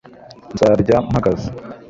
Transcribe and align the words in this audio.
nzarya 0.53 0.97
mpagaze 1.09 1.47